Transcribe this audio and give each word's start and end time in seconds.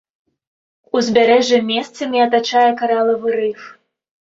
Узбярэжжа 1.01 1.59
месцамі 1.69 2.25
атачае 2.27 2.67
каралавы 2.85 3.41
рыф. 3.41 3.61